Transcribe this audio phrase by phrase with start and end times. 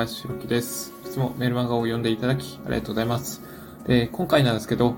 [0.00, 0.94] 林弘樹です。
[1.04, 3.42] いつもメール漫画を読んでいただき、ありがとうございます。
[3.86, 4.94] で、今回なんですけど、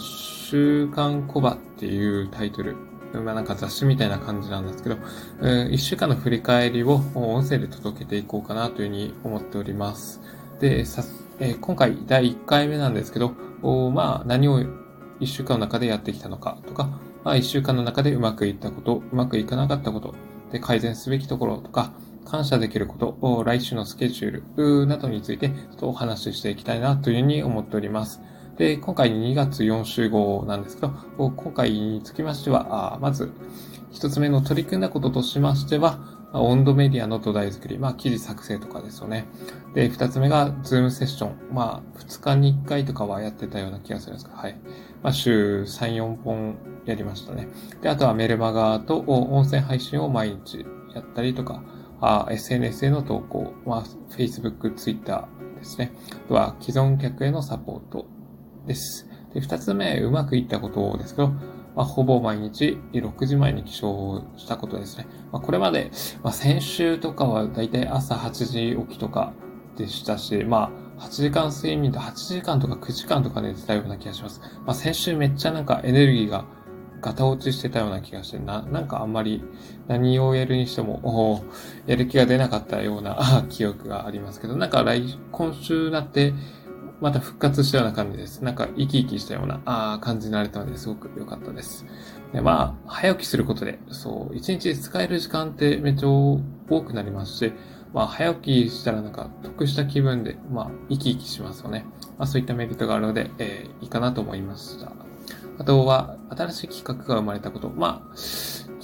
[0.00, 2.74] 週刊コバっていうタイトル、
[3.12, 4.96] まあなんか雑誌みたいな感じなんですけど、
[5.70, 10.20] 一週間の振り返りを音声で届けていこうかなというふうに思っております。
[10.58, 11.04] で、さ
[11.38, 16.86] えー、今回第1回目なんですけど、おまあ何を1週間の中でやってきたのかとか、
[17.22, 20.12] まあ1週間の中でうまくいったこと、うまくいかなかったこと、
[20.50, 21.92] で改善すべきところとか、
[22.24, 28.20] 感謝できること、来週のスケジュールなどについてちょっとお話ししていきたいなというふうに思っております。
[28.56, 33.32] で、今回2月4週号なんですけど、今回につきましては、まず、
[33.90, 35.98] 一つ目の取り組んだこととしましては、
[36.32, 39.26] 温度メディアの土台作り、まあ、記事作成とかですよね。
[39.74, 41.36] で、二つ目が、ズームセッション。
[41.52, 44.56] まあ、二日に一回とかはやってたような気がするんですが、はい。
[45.02, 47.48] まあ、週3、4本やりましたね。
[47.82, 51.62] で、あとはメルマガと音声配信を毎日やったりとか、
[52.04, 55.92] あ SNS への投稿、まあ、Facebook、Twitter ですね。
[56.26, 58.06] あとは既存客へのサポート
[58.66, 59.08] です。
[59.32, 61.28] で、二つ目、うまくいったことですけど、
[61.74, 65.06] まあ、ほぼ毎日6時前に起床したことですね。
[65.32, 65.90] まあ、これまで、
[66.22, 69.32] まあ、先週とかはだいたい朝8時起きとか
[69.76, 74.40] でしたし、まあ、8時間睡眠で8時間とか9時間とか寝てたような気がします。
[74.64, 76.44] まあ、先週めっちゃなんかエネルギーが
[77.04, 79.44] ガタ落ちしてたような気がして、な、なんかあんまり
[79.88, 81.44] 何をやるにしても、
[81.84, 86.32] やる気が出なかったような 記憶がありますけど、なんか来、今週になって、
[87.02, 88.42] また復活したような感じです。
[88.42, 91.84] なんか生き生きしたようなあ感じになれたのですごく良かったです。
[92.32, 96.40] でまあ、早起きすることで、そう、一日使える時間ってめっちゃ多
[96.82, 97.52] くなりますし、
[97.92, 101.84] まあ、早起きしたらなんか得した気分で、まあ、生き生きしますよね。
[102.16, 105.03] まあ、そういったメリットがあるので、えー、いいかなと思いました。
[105.58, 107.68] あとは、新しい企画が生まれたこと。
[107.70, 108.14] まあ、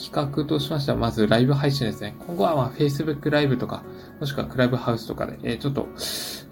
[0.00, 2.16] 企画としましては、まずライブ配信ですね。
[2.26, 3.82] 今後はまあ Facebook ライブとか、
[4.20, 5.88] もしくはクラブハウスとかで、えー、ちょっと、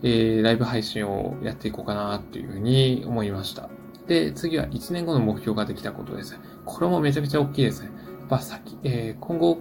[0.02, 3.70] えー、ライブ配信をやっていこうかなっていうふうに思いました。
[4.08, 6.38] で、次は1年後の目標ができたことです。
[6.64, 7.90] これもめちゃくちゃ大きいですね。
[7.94, 9.60] やっぱ先、えー、今後、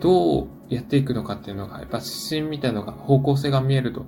[0.00, 2.10] どうやっていくのかっていうのが、やっぱ指
[2.42, 4.06] 針みたいなのが、方向性が見えると、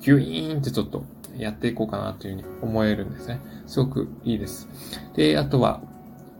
[0.00, 1.04] ギュイーンってちょっと
[1.38, 3.40] やっていこうかなというふうに思えるんですね。
[3.66, 4.68] すごくいいです。
[5.14, 5.80] で、あとは、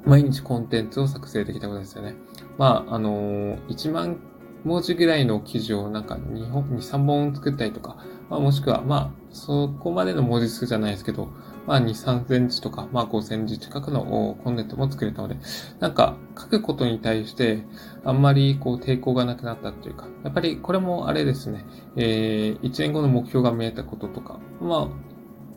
[0.04, 2.14] 毎日コンテンツを作成できたことですよね。
[2.56, 4.18] まあ、あのー、1万
[4.64, 7.96] 文字ぐらいの記事をなんか2本、2、3本作ったりとか、
[8.28, 11.28] まあ、もしくは、まあ、そこまでの文字数じゃないですけど、
[11.68, 15.36] まあ、2、3センチとか、まあ、5センチ近くのコンテンツも作れたので、
[15.80, 17.62] なんか、書くことに対して、
[18.04, 24.88] あんまりこう抵抗がなくなったっていうか、やっぱりこれもあれですね、えー、1年後の目標が見えたこととか、まあ、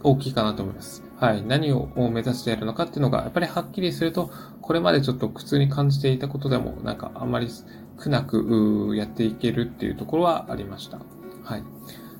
[0.03, 1.01] 大きいかなと思います。
[1.15, 1.43] はい。
[1.43, 7.47] 何を目指してやるのかっていうのが、やっぱりはっきりすると、これまでちょっと苦痛に感じていたことでも、なんかあんまり
[7.97, 10.99] 苦なくやっていけるっていうところはありました。
[11.43, 11.63] はい。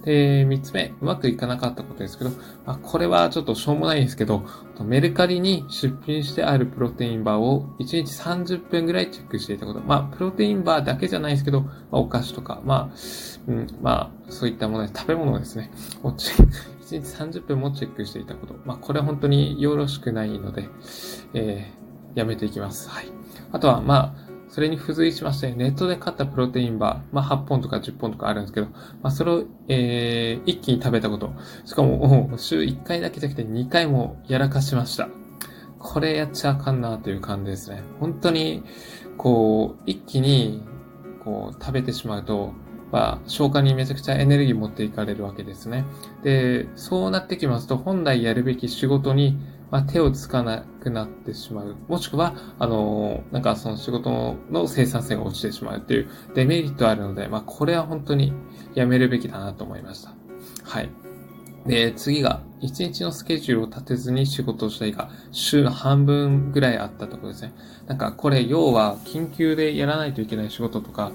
[0.04, 2.32] で、三つ目、うまくいかなかったことですけど、
[2.66, 4.44] まあ、これはちょっとしょうもないんですけど、
[4.84, 9.82] メルカリに出品してあるプロテインバーを1日30分ぐらいチェックしていたこと。
[9.82, 12.96] まあ、プロテインバーだけじゃないですけど、まあ、お菓子とか、まあ、
[13.48, 15.72] うん、まあ、そういったもので、食べ物ですね。
[16.04, 18.56] 1日30分もチェックしていたこと。
[18.66, 20.68] まあ、これは本当によろしくないので、
[21.34, 22.90] えー、やめていきます。
[22.90, 23.06] はい。
[23.52, 24.21] あとは、まあ、
[24.52, 28.68] それに付随しまして、ネットで買ったプロテインバー、まあ8本とか10本とかあるんですけど、
[29.02, 31.32] まあそれを、えー、一気に食べたこと。
[31.64, 35.08] しかも、週1回だけじゃなくて2回もやらかしました。
[35.80, 37.82] これやっちゃあかんなという感じですね。
[38.02, 38.64] 本当に、
[39.18, 40.64] こう、一気に、
[41.24, 42.54] こう、食べてしまうと、
[42.92, 45.86] まあ、消化にめちゃくちゃエネルギー持っていかれるわけですね。
[46.24, 49.40] で、そうなってきますと、本来やるべき仕事に
[49.72, 51.76] まあ、手をつかなくなってしまう。
[51.88, 58.34] もしくは、あのなんかその仕事の生産性が落ちてしまうっていうデメリットあるので、まあ、これは本当に
[58.76, 60.14] やめるべきだなと思いました。
[60.64, 60.90] はい。
[61.66, 67.54] で、次が、一日のスケジュールを立てずに仕事をしたいが、週の半分ぐらいあったところですね。
[67.88, 71.12] なんか、これ、要は、緊急でやらないといけない仕事とか、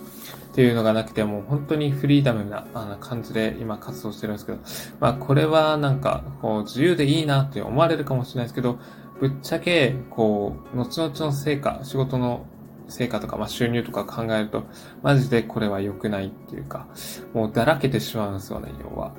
[0.52, 2.64] っていうのがなくて、もう本当にフリーダムな
[2.98, 4.58] 感じで今活動してるんですけど、
[5.00, 8.78] まあこれはなんか、こう自由でいいなって思われるかもしれないですけど、
[9.20, 12.46] ぶっちゃけ、こう、後々の成果、仕事の
[12.88, 14.64] 成果とか、まあ収入とか考えると、
[15.02, 16.86] マジでこれは良くないっていうか、
[17.34, 19.12] もうだらけてしまうんですよね、要は。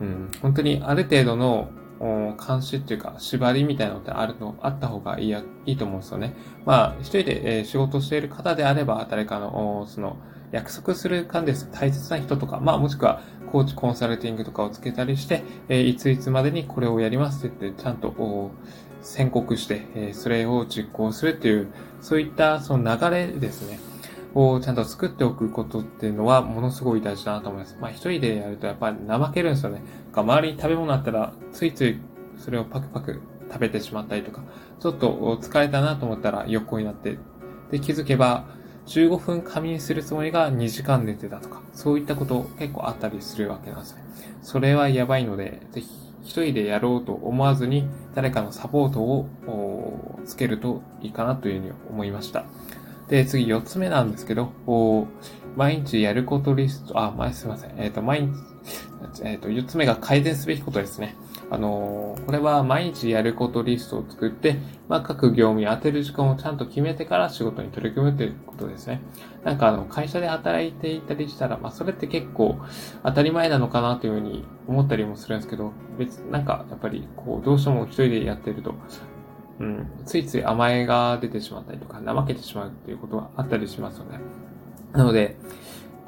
[0.00, 1.70] うん、本当にある程度の
[2.00, 6.34] 監視っていうか、縛りみたいなのってあると、あった方がいいや、いいと思うんですよね。
[6.64, 10.16] まあ、一人で、え仕事している方であれば、誰かの、その、
[10.52, 11.70] 約束する間です。
[11.70, 18.50] 大切な人とか、まあもしくはコーチコンサルティングとかをつけたりして、えいついつまでにこれをやりますって言って、ちゃんと
[19.02, 21.68] 宣告して、えそれを実行するっていう、
[22.00, 23.78] そういったその流れですね。
[24.34, 27.76] をちゃんと作っておくことっていうのはものすごい大事だなと思います。
[27.80, 29.82] まあ一人でやるとやっぱり怠けるんですよね。
[30.12, 32.00] 周りに食べ物あったらついつい
[32.38, 34.42] それをパクパク食べてしまったりとか、
[34.78, 37.18] ちょっと疲れたなと思ったら横になって、
[37.70, 38.46] で気づけば
[38.86, 44.04] 15分仮眠するつもりが2時間寝てたとか、そういったこと結構あったりするわけなんですね。
[44.42, 45.88] それはやばいので、ぜひ
[46.22, 52.44] 一人でやろうと思わずに誰かのサポートをつけるといいかなというふうに思いました。
[53.10, 57.74] で、次4つ目なんですけど、こう毎日やることリスト、あ、前すいません。
[57.76, 61.16] えっ、ー、と、毎日、えっ、ー、と、4つ目が改善すべきことですね。
[61.50, 64.58] あのー、これは毎日やることリストを作って、
[64.88, 69.00] まあ、各業務に当てる時間をちゃんと決めてから仕事に取り組むということですね。
[69.42, 72.60] なんかあの、会社で働いていたりしたら、まあ、それって結構
[73.02, 78.74] 当たり前なのかなというふうに思ったりもするんですけど、別、なんかやっぱりこう、どうしても一人でやってると、
[79.60, 84.18] うん、ついつい甘えが出てしまったりとか、怠けてしまうっていうことはあったりしますよね。
[84.92, 85.36] なので、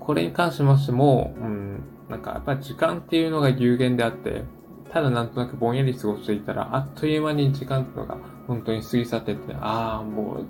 [0.00, 4.42] これに関しましても、うん、なんかやっぱり時間っていうのが有限であって、
[4.90, 8.16] ただなんとなくぼんやり過ごしていたら、あっという間に時間っていうのが
[8.46, 10.40] 本当に過ぎ去ってって、ああ、も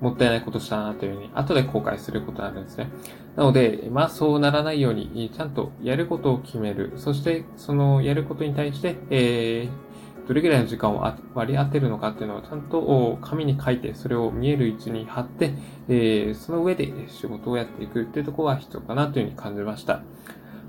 [0.00, 2.88] う、もったいないことしたなというふうに、後で後悔することになるんですね。
[3.36, 6.94] なので、まあそうならないように、ちゃんとやることを決める。
[6.96, 9.91] そして、そのやることに対して、えー、
[10.26, 11.00] どれぐらいの時間を
[11.34, 15.54] 割り当てるのかっていうのをちゃんと紙に書いて、それを見える位置に貼って、
[15.88, 20.02] えー、その上で仕事をやっていくっていうところが必要かなというふうに感じました。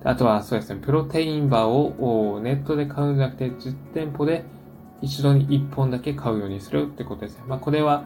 [0.03, 4.43] あとはそうですね、プロテインバーをネットで買うんじゃなくて、実店舗で
[5.01, 7.43] 一度に1本だけ買うようにするってことですね。
[7.47, 8.05] まあ、これは、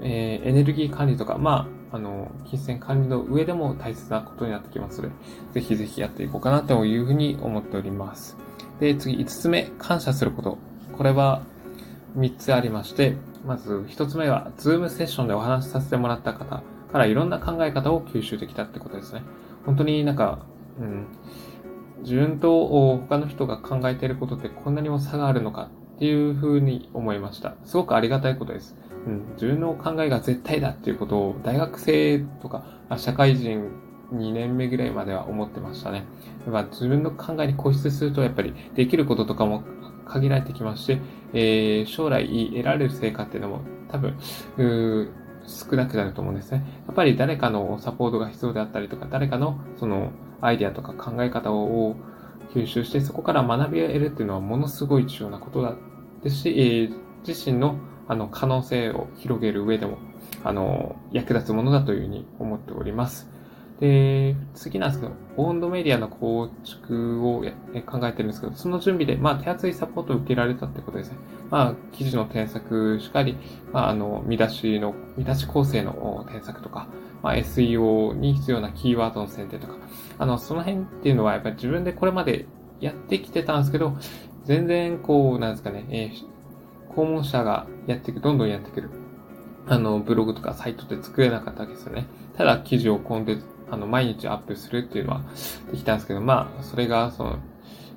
[0.00, 5.14] えー、エネルギー管理とか、まあ、あの、金銭管理の上でも大切なことになってきますので、
[5.52, 8.36] ぜひぜひやっていこうかなというふうに思っております。
[8.80, 10.58] で、次、5つ目、感謝すること。
[10.96, 11.42] これは
[12.16, 16.62] 3つありまして、まず1つ目は、ズームセッションでお話しさせてもらった方
[16.92, 19.22] からいろんな考え方を吸収できたってことですね。
[19.66, 20.38] 本当になんか、
[20.78, 21.06] うん。
[22.02, 22.68] 自分と
[22.98, 27.54] 他の人が考えていることってこんなにも差があるのかっていうふうに思いました。
[27.64, 28.76] すごくありがたいことです。
[29.06, 32.64] うん、自分の考えが絶対だっていうことを大学生とか
[32.96, 33.70] 社会人
[34.12, 36.04] 2年目ぐらいまでは思ってましたね。
[36.46, 39.64] ま、自分の考えに固執するとやっぱりできることとかも
[40.14, 40.98] 限られてきますし、
[41.32, 44.16] えー、将来得られる成果っていうのも多分、
[45.46, 46.64] 少なくなると思うんですね。
[46.86, 51.96] やっぱり誰かのサポートが必要であったりとか、誰かのそのアイデアとか考え方を
[52.54, 55.74] 吸収して、そこから学びを得るっていうのはものすごい重要なことだ
[56.22, 56.94] ですし、えー、
[57.26, 57.76] 自身の
[58.06, 59.98] あの可能性を広げる上でも、
[60.42, 63.33] あの、役立つものだというふうに思っております。
[63.80, 67.42] で、次なんですけど、オンドメディアの構築を
[67.86, 71.16] 考えてるんですけど、その準備で、まあ、手厚いサポートを受けられたってことですね。
[71.50, 73.36] まあ、記事の添削しかり、
[73.72, 76.88] まあ、あの、見出しの、見出し構成の添削とか、
[77.22, 79.74] まあ、SEO に必要なキーワードの選定とか、
[80.18, 82.46] あの、その辺っていうのは、やっぱり自分でこれまで
[82.80, 83.96] やってきてたんですけど、
[84.44, 88.90] 全然、こう、なんですかね、えー、訪問者がやってく、どんどんやってくる。
[89.66, 92.06] あの、ブログとかサイトで作れなかったわけですよね。
[92.36, 95.22] ただ、記事をコンテンツ、あの、毎日アップするっていうのは
[95.70, 97.38] できたんですけど、まあ、それが、その、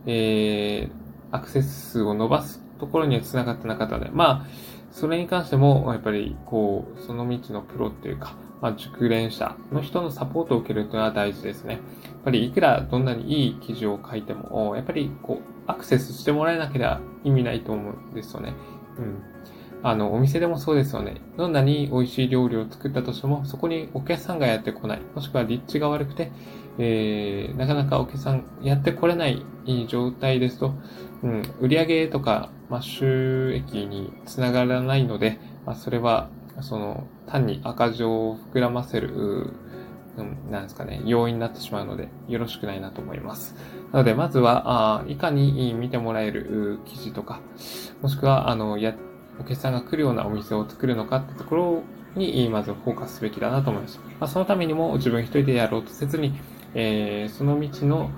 [0.05, 4.47] えー、アクセス数を伸ばすところには繋がってなかったので、まあ、
[4.91, 11.73] それに関しても、やっぱり、こう、その道のプロっていうか、まあ、熟練者の人のサポートを受けるというのは大事ですね。
[11.73, 11.81] やっ
[12.25, 18.53] ぱり、いくらどんなにいい記事を書いても、やっぱり、こう、アクセスしてもらえなければ意味ないと思うんですよね。
[18.97, 19.36] うん。
[19.83, 21.21] あの、お店でもそうですよね。
[21.37, 25.01] どんなに美味しい料理を作ったとしても、そこにお客さんがやってこない。
[25.15, 26.31] もしくは立地が悪くて、
[26.79, 29.45] えー、なかなかお客さんやってこれない
[29.87, 30.73] 状態ですと、
[31.23, 36.29] うん、売り上げとか、まあ、収益につながらないので、まあ、それは、
[36.61, 39.53] その、単に赤字を膨らませる、
[40.17, 43.55] うん、なんですかね、要因になってしまうので、よろしくないなと思います。
[43.91, 47.41] なので、まずは、あいかに見てもらえる記事とか、
[48.01, 48.95] もしくは、あの、や、
[49.39, 51.83] お客さんが来るようなお店を作るのかってところ
[52.15, 53.99] に、まずフォーカスすべきだなと思います。
[54.19, 56.33] まあ、そのためにも自分一人でやろうとせずに、
[56.73, 58.11] えー、その道の、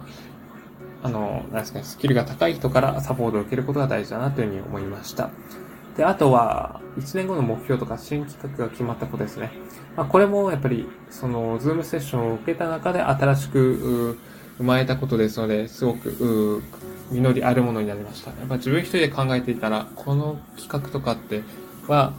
[1.03, 5.29] あの、なんですかね、スキルが高い人からサポートを受けることが大事だなというふうに思いました。
[5.95, 9.51] で、あとは、1年後の目標とか新企画が決まったことですね。
[9.95, 14.17] まあ、これもやっぱり、その、ズームセッションを受けた中で新しく、
[14.57, 16.61] 生まれたことですので、すごく、
[17.11, 18.31] 実りあるものになりました。
[18.31, 21.41] やっぱ自分一人で考えていたら、この企画とかって
[21.87, 22.13] は、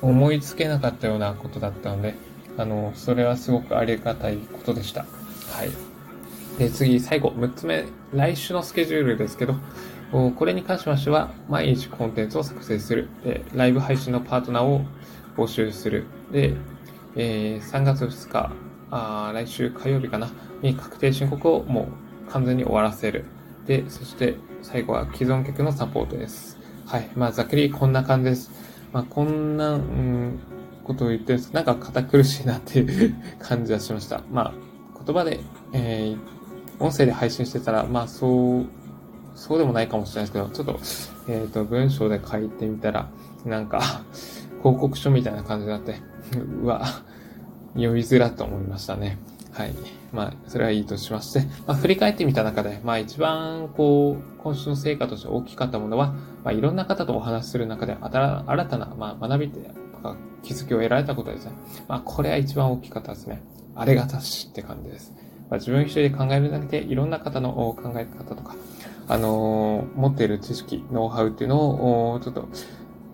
[0.00, 2.14] 思いつけなかったようなことだったので、
[2.58, 5.02] あの、それはすごくありがたいことでした。
[5.50, 5.70] はい。
[6.58, 9.54] で、次、最後、6つ目、来週のスケジュールですけど、
[10.36, 13.08] これに関しましては、毎日コンテンツを作成する。
[13.24, 14.82] で、ライブ配信のパートナーを
[15.36, 16.04] 募集する。
[16.30, 16.54] で、
[17.16, 18.52] えー、3月2日、
[18.90, 20.30] あ来週火曜日かな、
[20.60, 21.88] に確定申告をも
[22.28, 23.24] う完全に終わらせる。
[23.66, 26.58] で、そして最後は既存客のサポートです。
[26.86, 27.10] はい。
[27.14, 28.50] まあ、ざっくりこんな感じです。
[28.92, 30.40] まあ、こんな、うん、
[30.84, 34.22] ことを言ってるんですけど、なんか堅苦しいなっていう 感じはしました。
[34.30, 34.54] まあ、
[35.04, 35.40] 言葉で、
[35.72, 38.66] えー、音声で配信してたら、まあ、そう、
[39.34, 43.08] そうでもないかもしれないですけど、ちょっと、えっ、ー、と、文章で書いてみたら、
[43.44, 43.80] なんか、
[44.62, 45.96] 報告書みたいな感じになって、
[46.62, 46.84] うわ、
[47.74, 49.18] 読みづらと思いましたね。
[49.52, 49.74] はい。
[50.12, 59.60] まあ、それはいいとしまして、まあ、振り返ってみた中で、まあ、一番、こう、今週の成果として大きかったものは、まあ、いろんな方とお話しする中で、新たな、まあ、学びと
[60.02, 61.52] か気づきを得られたことですね。
[61.86, 63.42] まあ、これは一番大きかったですね。
[63.74, 65.12] あれがたしって感じです。
[65.50, 68.56] まあ、自分一人で考えるだけで、いろんな方の考え方とか、
[69.08, 72.48] あのー、持っている知識、ノウハウっていうのを、ちょっと、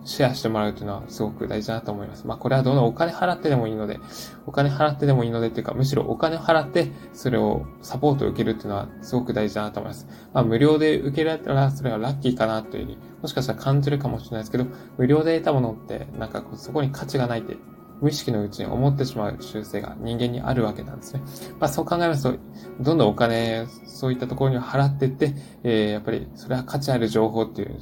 [0.05, 2.25] シェアしてもらうというのはすごく大事だなと思います。
[2.25, 3.99] まあこれはどのお金払ってでもいいので、
[4.45, 10.07] お金払ってでもいいのでっていうか、むしろお金を払ってそれをサポートを受けるっていうのはすごく大事だなと思います。
[10.33, 14.65] まあ無料で受けられたらそれはラッキーかなというふうに、もしかしたら感じるかもしれないですけど、
[14.97, 17.57] 無料で得たものってなんかそこに価値がないって
[18.01, 21.21] 無意識のうちに思ってしまう習性が人間にあるわけなんですね。
[21.59, 22.37] まあそう考えますと、
[22.79, 27.77] どんどんお金、そういったところに払っていって、えー、やっぱりそれは価値ある情報っていう、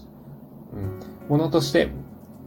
[0.73, 1.89] うん、ものとして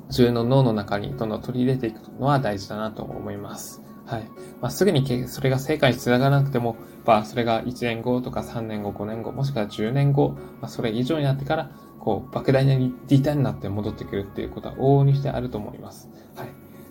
[0.08, 3.82] 自分の脳の中にどんどん取り入れていくのは大事だなと思います。
[4.06, 4.22] はい。
[4.60, 11.70] まあ、すぐにそれが成果につながらなくても、まあ、それが1年後とか3年後、5年後、もしくは10年後、まあ、それ以上になってから、
[12.00, 16.10] こう、莫大なリターンになって戻ってくるっていうことは往々にしてあると思います。
[16.34, 16.48] はい。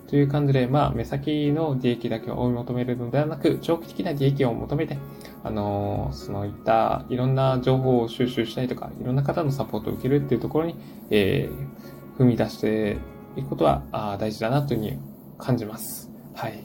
[0.08, 4.98] という感じで、まあ、目先の利益だけを追い求めるのではなく、長期的な利益を求めて、
[5.44, 10.76] あのー、そのいったいろんな情報を収集したりとか、いろんな方のサポートを受けるっていうところに、
[11.12, 11.68] えー、
[12.20, 12.98] 踏み出して
[13.36, 15.00] いくことはあ大事だなというふうに
[15.38, 16.12] 感じます。
[16.36, 16.64] はい。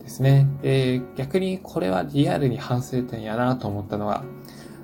[0.00, 0.46] ですね。
[0.62, 4.24] で、逆にこれはリアルに反省点やなと思ったのが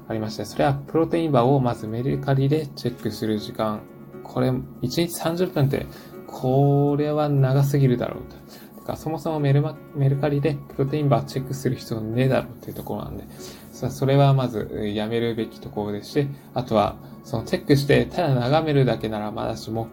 [0.09, 3.81] ありまして、それはプロテインバーをまずメルカリでチェックする時間。
[4.25, 5.87] これ、1日30分って、
[6.26, 8.71] これは長すぎるだろうと。
[8.90, 13.25] かそもそもメルマメルカリでプロテインバーチェックする必要ねえだろうっていうところなんで、
[13.73, 19.88] それはまずやめるべきところでして、あとは、そのチェックしてただ眺めるだけならまだしも、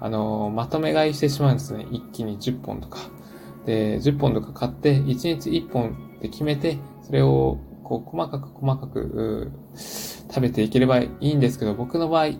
[0.00, 1.86] あの、まとめ買いしてしまうんですね。
[1.90, 2.98] 一気に10本とか。
[3.64, 12.34] で、10本とか買って、1日1本で決めて、それを、こう、細かく細かく、食べていければいいんですけど、僕の場合、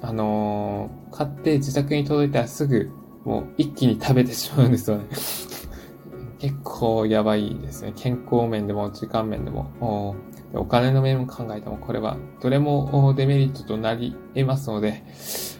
[0.00, 2.90] あのー、買って自宅に届いたらすぐ、
[3.24, 5.06] もう一気に食べてしまうんですよね。
[6.38, 7.92] 結構やばいですね。
[7.96, 10.14] 健康面でも時間面でも。
[10.54, 15.02] お金の面も考えてもこれはどれもデメリットとなり得ますので、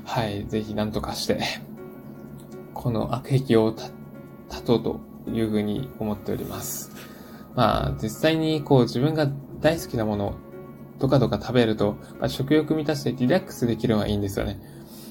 [0.08, 1.38] はい、ぜひ何とかして、
[2.72, 3.74] この悪癖を
[4.48, 5.00] 断とうと
[5.30, 6.92] いうふうに思っております。
[7.54, 10.34] まあ、実際にこう自分が大好きなもの
[10.98, 14.58] とかとか食べると、まあ、食欲満たしてリラックスできるのはいいんですよね。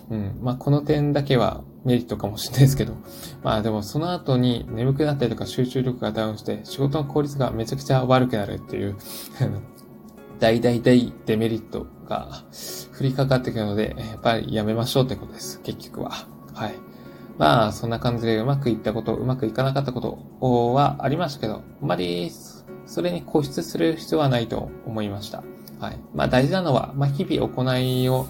[0.10, 0.40] うん。
[0.42, 2.94] まあ、この点だけはメリットかもしれないですけど。
[3.44, 8.96] まあ、でもその後に眠くなったりとか集中力がダウンして仕事の効率がめちゃくちゃ悪くなるっていう
[10.40, 12.44] 大大大デメリットが
[13.00, 15.62] 降りかかってくるので、やっぱりやめましょうってことです。
[15.62, 16.12] 結局は。
[16.54, 16.76] はい。
[17.38, 20.18] まあ、そんな感じでうまくいったこと、うまくいかなかったこと
[20.74, 22.32] はありましたけど、あまり
[22.86, 25.44] それに固執する必要はないと思いました。
[25.80, 26.00] はい。
[26.16, 28.28] まあ大事なのは、まあ日々行いを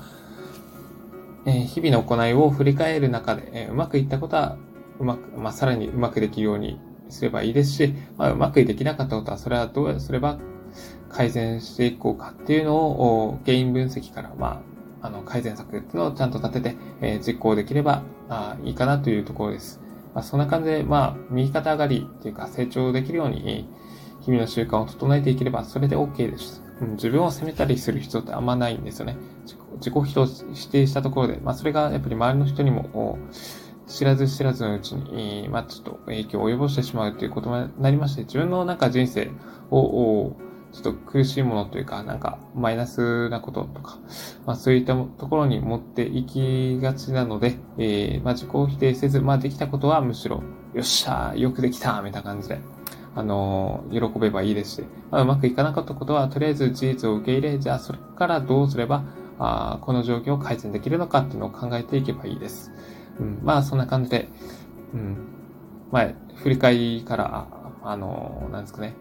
[1.47, 4.57] え日々の行いを振り返る中で、えうまくいったことは、
[4.99, 10.39] うまく、まあ、さらにうまくできるようにすればいいですし、まあ、うまくできなかったことは、それはどうすれば
[11.09, 14.61] 改善していこうかっていうのを、原因分析から、ま
[15.01, 19.79] あ、あの、改善策っていうのをちゃんと立てて、えー、実行できればあいいかなというところです。
[20.13, 23.69] まあ、そんな感じで、まあ、右肩上がりっていうか成長できるように、
[24.21, 26.63] 日々の習慣を整えていければ、それで OK です。
[26.81, 29.17] うん、自分を責めたりする必要ってあんまないんですよね。
[29.79, 33.19] 自己否定したところで、まあ、それがやっぱり周りの人にも、
[33.87, 39.31] 知らず知らずのうちに、まあ、ちょっと影響を及ぼしてしまうということになりまして、自分のなんか人生
[39.71, 40.35] を、
[40.71, 43.99] ちょっと苦しいものというか、なんかマイナスなこととか、
[44.45, 50.43] まあそういったところに持っていきがちなので、えー、まあ自己否定せず、まあできたことはむしろ、
[50.73, 52.59] よっしゃー、よくできたみたいな感じで、
[53.15, 59.03] あの、喜べばいいですし、まあ、うまくいかなかったことは、とりあえず事実を受け入れ、じゃあそれからどうすれば、
[59.39, 62.71] あこの状況を改善できるのかっていうのを考えていけばいいです。
[63.19, 64.29] うん、まあ、そんな感じで、
[64.93, 65.17] うん、
[65.91, 67.47] まあ、振り返りから、
[67.81, 68.93] あの、なんですかね、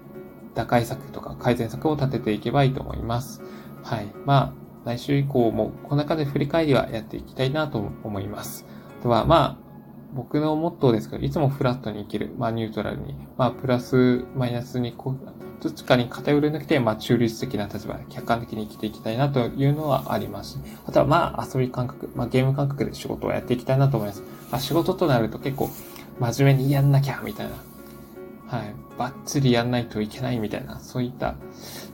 [0.57, 3.43] 打開策とか改善策を立てていけばいいと思います。
[3.85, 4.09] はい。
[4.25, 4.53] まあ、
[4.87, 8.67] 来週以降もこんな感じで振り返りはやっていきたいなと思います。
[9.01, 9.67] あとは、まあ、
[10.15, 12.35] 僕のモットーですけど、いつもフラットに生きる。
[12.39, 13.15] まあ、ニュートラルに。
[13.37, 15.19] まあ、プラス、マイナスにこう、
[15.63, 20.59] どっちかに偏り抜けて、まあ、中立的な立場で客観的に生きていきたいなというのはあります。
[20.87, 24.23] あとは、まあ、遊び感覚、まあ、ゲーム感覚で仕事をやっていきたいなと思います。
[24.51, 25.69] まあ、仕事となると結構、
[26.19, 27.76] 真面目にやんなきゃ、みたいな。
[28.47, 28.75] はい。
[28.99, 31.35] バッチリやんないといけないみたいな、そういった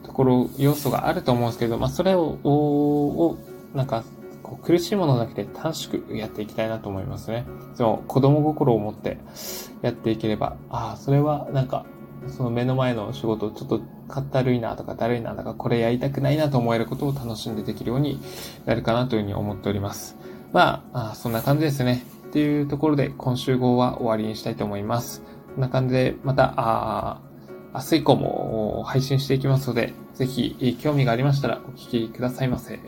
[0.02, 3.38] ところ、要素があると思うんですけど、まあ、それを、を、
[3.75, 4.04] なんか、
[4.42, 7.47] こう苦しいものなくて楽しくやっていきたいなと思いますね。
[7.75, 9.18] その子供心を持って
[9.82, 11.87] やっていければ、ああ、それはなんか、
[12.28, 18.21] その目の前の仕事を、ちょっとかったるいなとかだるいなとか、これやりたくないなと思えることを楽しんでできるように
[18.66, 20.16] なるかなというふうに思っております。
[20.52, 22.04] まあ、あそんな感じですね。
[22.28, 25.23] っていうところで今週号は終わりにしたいと思います。
[25.54, 27.21] こんな感じで、また、あ
[27.75, 32.78] 明日以降も配信していきますので、ぜひ興味がありましたらお聞きくださいませ。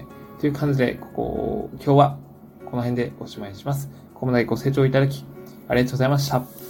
[0.40, 2.18] という感じで、ここ、今日は
[2.66, 3.88] この辺でおしまいにします。
[4.14, 5.24] ここまでご清聴いただき、
[5.68, 6.63] ありがとうございました。